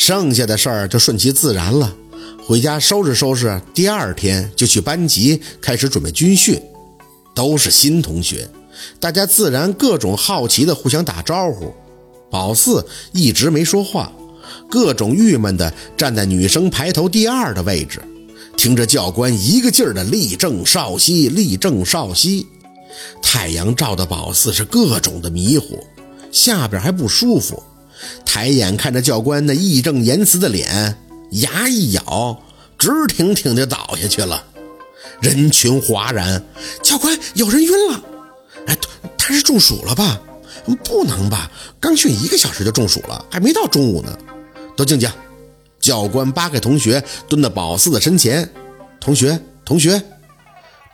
[0.00, 1.94] 剩下的事儿就顺其自然了。
[2.46, 6.58] 回家收拾收拾，第二天就去班级开始准备军训。
[7.34, 8.48] 都是新同学，
[8.98, 11.74] 大家自然各种好奇的互相打招呼。
[12.30, 12.82] 宝四
[13.12, 14.10] 一直没说话，
[14.70, 18.00] 各种郁闷的站在女生排头第二的位置，
[18.56, 22.46] 听着教官一个劲儿的立正稍息，立正稍息。
[23.20, 25.84] 太阳照的宝四是各种的迷糊，
[26.32, 27.62] 下边还不舒服。
[28.24, 30.96] 抬眼看着教官那义正言辞的脸，
[31.30, 32.40] 牙一咬，
[32.78, 34.44] 直挺挺的倒下去了。
[35.20, 36.42] 人群哗然，
[36.82, 38.02] 教官有人晕了。
[38.66, 38.78] 哎，
[39.18, 40.20] 他是中暑了吧？
[40.84, 41.50] 不能吧？
[41.80, 44.16] 刚训一个小时就中暑了，还没到中午呢。
[44.76, 45.10] 都静静！
[45.80, 48.48] 教官扒开同学，蹲到宝四的身前。
[49.00, 50.02] 同学，同学。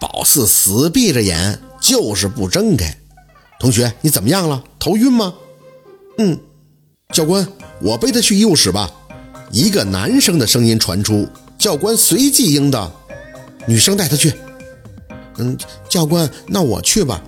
[0.01, 2.97] 宝四死闭着眼，就是不睁开。
[3.61, 4.63] 同学，你怎么样了？
[4.79, 5.35] 头晕吗？
[6.19, 6.39] 嗯。
[7.13, 7.47] 教官，
[7.81, 8.91] 我背他去医务室吧。
[9.51, 12.93] 一个男生的声音传出，教官随即应道
[13.67, 14.35] ：“女生带他去。”
[15.39, 15.57] 嗯，
[15.89, 17.23] 教官，那我去吧。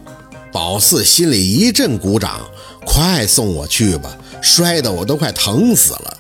[0.53, 2.47] 宝四心里一阵鼓掌，
[2.85, 6.19] 快送我去吧，摔得我都快疼死了。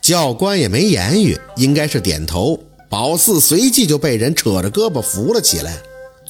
[0.00, 2.62] 教官也没言语，应该是点头。
[2.88, 5.76] 宝四随即就被人扯着胳膊扶了起来。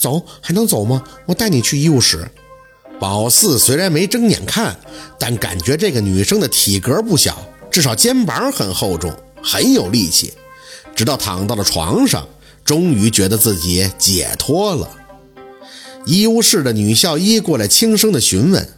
[0.00, 1.02] 走，还能走吗？
[1.26, 2.26] 我带你去医务室。
[2.98, 4.76] 宝四虽然没睁眼看，
[5.18, 7.38] 但感觉这个女生的体格不小，
[7.70, 10.34] 至少肩膀很厚重，很有力气。
[10.96, 12.26] 直到躺到了床上，
[12.64, 14.90] 终于觉得自己解脱了。
[16.04, 18.68] 医务室的女校医过来轻声的询问：“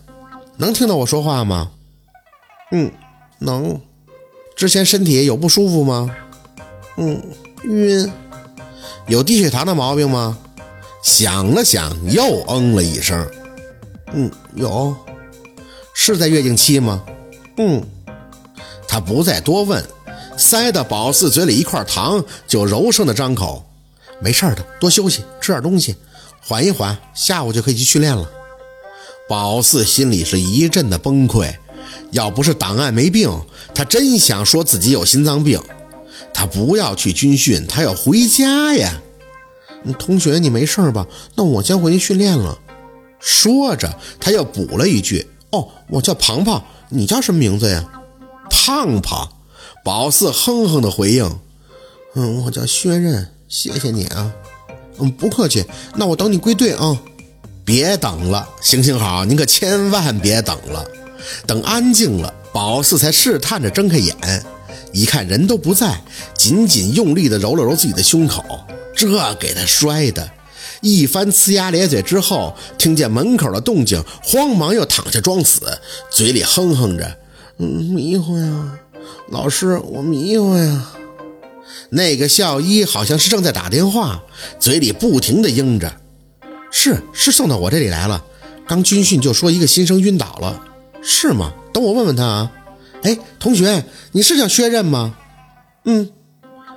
[0.58, 1.70] 能听到我说话吗
[2.72, 2.92] ？”“嗯，
[3.38, 3.80] 能。
[4.54, 6.14] ”“之前身体有不舒服吗
[6.98, 7.22] ？”“嗯，
[7.64, 8.10] 晕。
[9.08, 10.36] ”“有低血糖的毛病吗？”
[11.02, 13.26] 想了想，又嗯了一声。
[14.12, 14.94] 嗯，有，
[15.94, 17.02] 是在月经期吗？
[17.56, 17.82] 嗯，
[18.88, 19.84] 他不再多问，
[20.36, 23.64] 塞到宝四嘴里一块糖，就柔声的张口
[24.20, 25.94] ：“没事的，多休息，吃点东西，
[26.40, 28.28] 缓一缓，下午就可以去训练了。”
[29.28, 31.54] 宝四心里是一阵的崩溃，
[32.10, 33.30] 要不是档案没病，
[33.72, 35.60] 他真想说自己有心脏病。
[36.34, 39.00] 他不要去军训，他要回家呀。
[39.98, 41.06] 同学，你没事吧？
[41.34, 42.58] 那我先回去训练了。
[43.20, 47.84] 说着，他又补了一句：“哦，我叫庞庞，你叫什么名字呀？”
[48.50, 49.28] 胖胖，
[49.84, 51.38] 宝四哼哼的回应
[52.16, 54.32] ：“嗯，我叫薛刃，谢谢你啊。
[54.98, 55.64] ”“嗯，不客气。
[55.94, 56.98] 那我等你归队啊。
[57.62, 60.84] ”“别等了，行行好，您可千万别等了。
[61.46, 64.16] 等安静了，宝四才试探着睁开眼，
[64.92, 66.00] 一看人都不在，
[66.34, 68.42] 紧紧用力的揉了揉自己的胸口，
[68.96, 70.28] 这给他摔的。
[70.80, 75.60] 一番呲牙咧嘴之后，听见门口的动静，慌忙又躺下装死，
[76.10, 77.18] 嘴里哼哼着
[77.58, 78.78] ：“嗯，迷糊呀，
[79.28, 80.90] 老师，我迷糊呀。”
[81.90, 84.22] 那个校医好像是正在打电话，
[84.58, 85.92] 嘴里不停的应着
[86.70, 88.24] ：“是是，送到我这里来了。
[88.66, 90.62] 刚军训就说一个新生晕倒了，
[91.02, 91.52] 是吗？
[91.72, 92.52] 等我问问他啊。
[93.02, 95.14] 哎，同学，你是叫薛刃吗？
[95.84, 96.10] 嗯，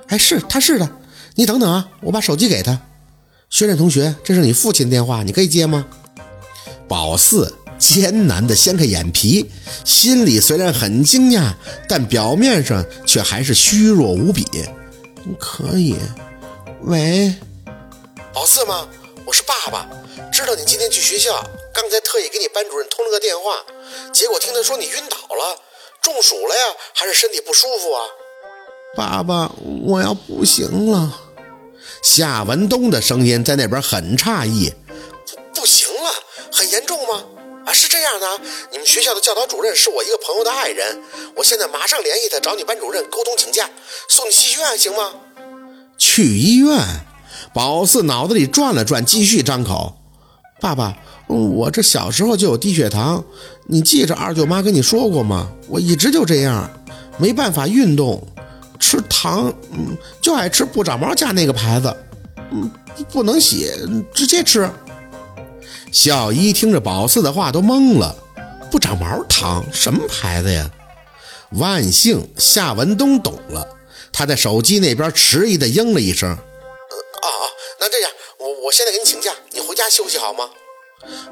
[0.08, 0.90] 哎，是，他是的。
[1.36, 2.80] 你等等啊，我把手机给他。”
[3.50, 5.86] 薛刃同学，这是你父亲的电话，你可以接吗？
[6.88, 9.50] 宝四艰难地掀开眼皮，
[9.84, 11.54] 心里虽然很惊讶，
[11.88, 14.46] 但表面上却还是虚弱无比。
[15.38, 15.96] 可以。
[16.82, 17.34] 喂，
[18.32, 18.88] 宝四吗？
[19.24, 19.88] 我是爸爸，
[20.30, 23.64] 知道你今天去学校，刚才特意给你班主任通了个电话，
[24.12, 25.58] 结果听他说你晕倒了，
[26.02, 26.62] 中暑了呀，
[26.92, 28.00] 还是身体不舒服啊？
[28.94, 29.50] 爸爸，
[29.82, 31.20] 我要不行了。
[32.04, 34.70] 夏文东的声音在那边很诧异，
[35.54, 36.10] 不不行了，
[36.52, 37.24] 很严重吗？
[37.64, 38.26] 啊，是这样的，
[38.70, 41.00] 你们学校的教导主任是我一个朋友的爱人，
[41.34, 43.70] 我现在马上联系他，找你班主任沟通请假，
[44.06, 45.12] 送你去医院行吗？
[45.96, 46.78] 去医院？
[47.54, 49.96] 宝四脑子里转了转，继续张口
[50.60, 50.94] ：“爸爸，
[51.26, 53.24] 我这小时候就有低血糖，
[53.66, 55.50] 你记着二舅妈跟你说过吗？
[55.68, 56.70] 我一直就这样，
[57.16, 58.28] 没办法运动。”
[58.78, 61.96] 吃糖，嗯，就爱吃不长毛家那个牌子，
[62.50, 62.70] 嗯，
[63.12, 63.70] 不能洗，
[64.14, 64.70] 直接吃。
[65.92, 68.14] 小姨听着宝四的话都懵了，
[68.70, 70.70] 不长毛糖什么牌子呀？
[71.50, 73.66] 万幸夏文东懂了，
[74.12, 77.46] 他在手机那边迟疑的应了一声：“，啊啊，
[77.78, 80.50] 那这样，我我现在给你请假，你回家休息好吗？”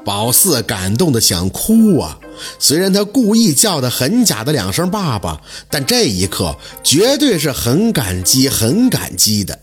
[0.05, 2.19] 宝四感动的想哭啊！
[2.59, 5.41] 虽然他故意叫的很假的两声“爸爸”，
[5.71, 9.59] 但这一刻绝对是很感激、很感激的。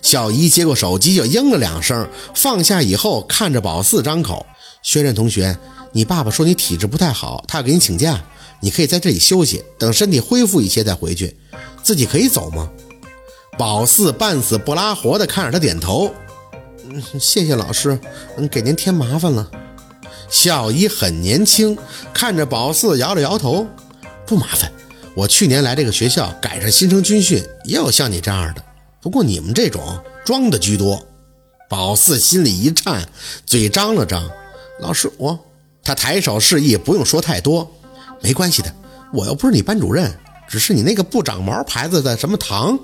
[0.00, 4.46] 小姨接过手机就应了两声，放下以后看着宝四张口
[4.82, 5.56] ：“薛刃同学，
[5.92, 8.22] 你爸爸说你体质不太好，他要给你请假，
[8.60, 11.36] 你可以在这里休息，等身体恢复一些再回去。
[11.82, 12.70] 自己可以走吗？
[13.58, 16.12] 宝四半死不拉活的看着他点头。
[17.18, 17.98] 谢谢老师，
[18.36, 19.50] 嗯，给您添麻烦了。
[20.28, 21.76] 小姨很年轻，
[22.12, 23.66] 看着宝四摇了摇头，
[24.26, 24.70] 不麻烦。
[25.14, 28.64] 我去年来这个学校赶上新生军训，也有像你这样的，
[29.00, 31.00] 不过你们这种装的居多。
[31.68, 33.08] 宝四心里一颤，
[33.46, 34.28] 嘴张了张。
[34.80, 35.38] 老师，我……
[35.82, 37.70] 他抬手示意不用说太多，
[38.22, 38.74] 没关系的，
[39.12, 40.12] 我又不是你班主任，
[40.48, 42.78] 只是你那个不长毛牌子的什么糖。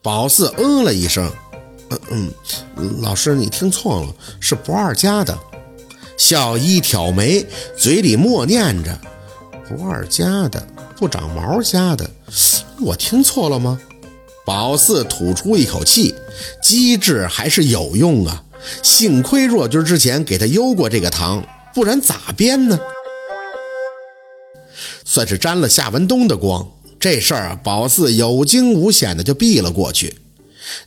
[0.00, 1.30] 宝四嗯了一声，
[1.90, 2.30] 嗯
[2.76, 5.38] 嗯，老师你听错了，是不二家的。
[6.16, 7.44] 小一挑眉，
[7.76, 8.98] 嘴里默念着
[9.68, 10.64] ：“不二家的，
[10.96, 12.08] 不长毛家的，
[12.80, 13.80] 我听错了吗？”
[14.46, 16.14] 宝四吐出一口气，
[16.62, 18.44] 机智还是有用啊！
[18.82, 21.42] 幸亏若君之前给他邮过这个糖，
[21.74, 22.78] 不然咋编呢？
[25.04, 26.66] 算是沾了夏文东的光。
[27.00, 30.16] 这事儿，宝四有惊无险的就避了过去。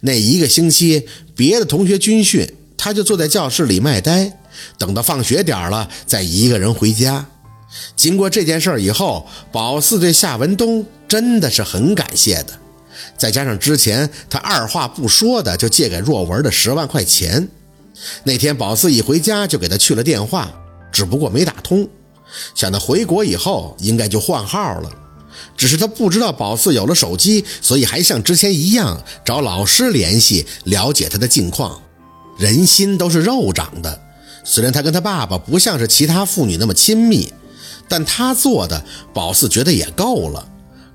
[0.01, 4.37] 那一个星期，别的同学军训，他就坐在教室里卖呆，
[4.77, 7.25] 等到放学点了，再一个人回家。
[7.95, 12.47] 经过这件事以后，宝四对夏文东真的是很感谢的。
[13.17, 17.47] 再加上之前他二话不说的就借给若文的十万块钱，
[18.23, 20.51] 那天宝四一回家就给他去了电话，
[20.91, 21.87] 只不过没打通。
[22.55, 24.91] 想到回国以后应该就换号了。
[25.55, 31.81] 只是他不知道宝四有了手机，所以还像之前一样找老师联系，了解他的近况。
[32.37, 33.99] 人心都是肉长的，
[34.43, 37.33] 虽然他跟他爸爸不像是其他父女那么亲密，
[37.87, 40.47] 但他做的，宝四觉得也够了，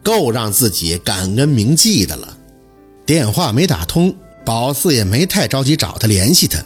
[0.02, 2.36] 够让自己感恩铭记的了。
[3.04, 4.14] 电话没打通，
[4.44, 6.62] 宝四也没太着急找他联系他，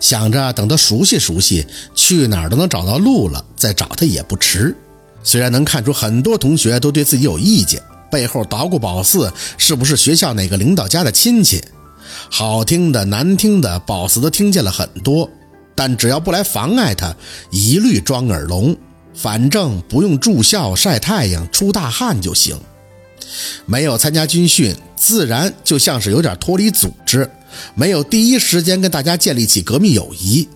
[0.00, 4.76] 想着等他熟悉熟悉，去哪儿都能找到路了，再找他也不迟。
[5.28, 11.62] 虽然能看出很多同学都对自己有意见，背后捣鼓宝四是不是学校哪个领导家的亲戚，
[12.30, 15.28] 好听的难听的，宝四都听见了很多。
[15.74, 17.14] 但只要不来妨碍他，
[17.50, 18.74] 一律装耳聋。
[19.12, 22.58] 反正不用住校晒太阳出大汗就行。
[23.66, 27.30] 没有参加军训，自然就像是有点脱离组织，
[27.74, 30.48] 没有第一时间跟大家建立起革命友谊。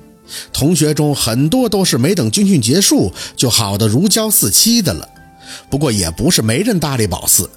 [0.53, 5.09] 同学中很多都是没等军训结束就好的如胶似漆的了，
[5.69, 7.51] 不过也不是没人搭理宝四。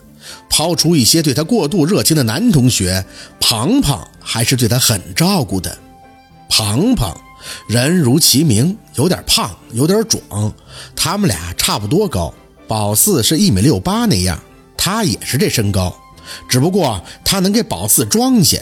[0.49, 3.05] 抛除一些对他过度热情的男同学，
[3.39, 5.77] 庞庞还是对他很照顾的。
[6.49, 7.15] 庞庞
[7.67, 10.51] 人如其名，有点胖，有点壮，
[10.95, 12.33] 他们俩差不多高。
[12.67, 14.41] 宝四是一米六八那样，
[14.75, 15.95] 他也是这身高，
[16.49, 18.57] 只不过他能给宝四装下。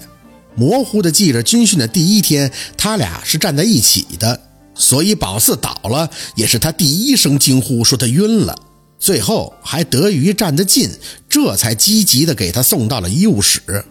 [0.56, 4.40] 模糊的记着军训的第一天，他俩是站在一起的，
[4.76, 8.58] 所以宝四倒了也是他第一声惊呼说他晕了，
[9.00, 10.90] 最后还得益于站得近，
[11.28, 13.86] 这才积极的给他送到了医务室。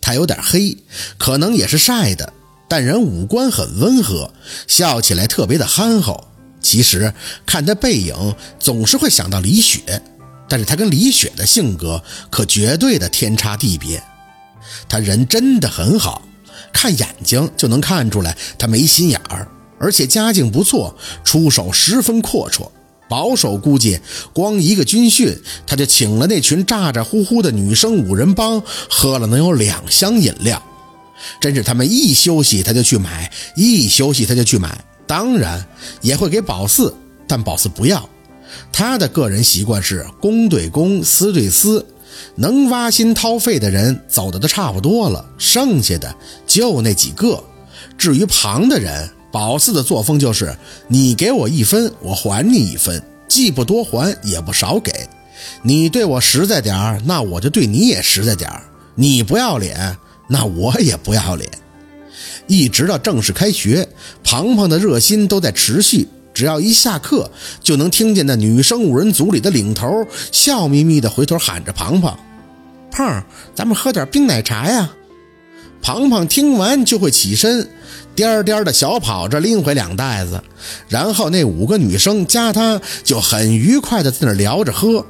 [0.00, 0.76] 他有点黑，
[1.16, 2.32] 可能也是晒的，
[2.68, 4.32] 但人五官很温和，
[4.66, 6.28] 笑起来特别的憨厚。
[6.60, 7.12] 其实
[7.44, 10.02] 看他背影，总是会想到李雪，
[10.48, 14.02] 但是他跟李雪的性格可绝对的天差地别。
[14.88, 16.22] 他人真的很好，
[16.72, 22.70] 看眼睛就能看出来他没心眼儿，而且家境不错，出手十分阔绰。
[23.06, 24.00] 保守估计，
[24.32, 30.60] 光一个军训，他就请了那群咋咋呼呼的女生五人帮喝了能有两箱饮料。
[31.38, 35.64] 真是他们一休息他就去买，一休息他就去买，当然
[36.00, 36.94] 也会给宝四，
[37.28, 38.08] 但宝四不要。
[38.72, 41.84] 他的个人习惯是公对公，私对私。
[42.36, 46.14] 能挖心掏肺的人走的都差不多了，剩下的
[46.46, 47.42] 就那几个。
[47.96, 50.56] 至于旁的人，宝四的作风就是：
[50.88, 54.92] 你给我一分，我还你一分，既不多还，也不少给。
[55.62, 58.62] 你对我实在点儿，那我就对你也实在点儿。
[58.94, 59.96] 你不要脸，
[60.28, 61.50] 那我也不要脸。
[62.46, 63.88] 一直到正式开学，
[64.22, 66.08] 庞庞的热心都在持续。
[66.34, 67.30] 只要一下课，
[67.62, 72.18] 就能听见那女生五人组里的领头笑眯眯地回头喊着：“庞庞，
[72.90, 73.24] 胖，
[73.54, 74.90] 咱们喝点冰奶茶呀！”
[75.80, 77.68] 庞庞听完就会起身，
[78.14, 80.42] 颠颠的小跑着拎回两袋子，
[80.88, 85.04] 然后那五个女生加他就很愉快地在那聊着喝。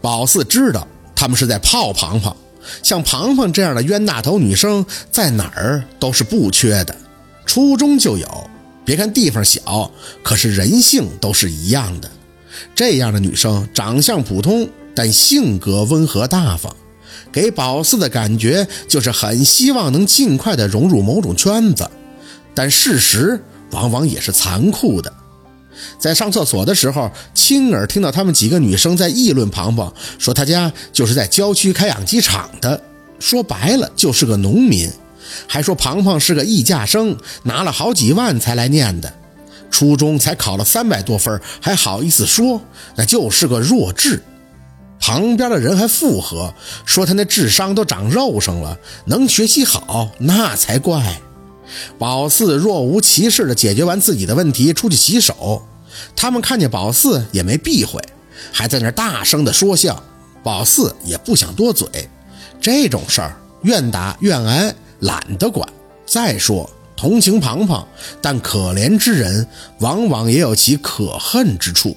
[0.00, 2.36] 宝四知道他们是在泡庞庞，
[2.82, 6.96] 像庞庞这样的冤大头女生在哪儿都是不缺的，
[7.44, 8.50] 初中就有。
[8.84, 9.90] 别看地方小，
[10.22, 12.10] 可是人性都是一样的。
[12.74, 16.74] 这样的女生长相普通，但性格温和大方，
[17.32, 21.90] 给宝四的感觉就是很希望能尽快的融入某种圈子。
[22.54, 25.12] 但事实往往也是残酷的。
[25.98, 32.80] 在上厕所的时候，亲耳听到他们几个女生在议论庞庞，说他家就是在郊区开养鸡场的，
[33.18, 34.88] 说白了就是个农民，
[35.46, 39.12] 还说庞庞是个艺稼生，拿了好几万才来念的，
[39.70, 42.60] 初中才考了三百多分，还好意思说
[42.96, 44.22] 那就是个弱智。
[45.00, 46.54] 旁边的人还附和
[46.86, 51.20] 说他那智商都长肉上了，能学习好那才怪。
[51.98, 55.62] 宝四若无其事地解决完自己的问题，出去洗手。
[56.16, 58.00] 他们看见宝四也没避讳，
[58.52, 60.02] 还在那大声地说笑。
[60.42, 61.88] 宝四也不想多嘴，
[62.60, 64.74] 这种事儿愿打愿挨，
[65.04, 65.66] 懒得管。
[66.04, 67.86] 再说同情庞庞，
[68.20, 69.46] 但可怜之人
[69.78, 71.96] 往往也有其可恨之处。